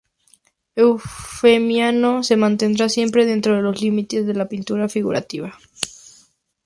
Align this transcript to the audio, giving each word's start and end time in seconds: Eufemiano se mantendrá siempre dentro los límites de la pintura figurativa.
Eufemiano 0.75 2.23
se 2.23 2.35
mantendrá 2.35 2.89
siempre 2.89 3.27
dentro 3.27 3.61
los 3.61 3.79
límites 3.83 4.25
de 4.25 4.33
la 4.33 4.49
pintura 4.49 4.89
figurativa. 4.89 5.55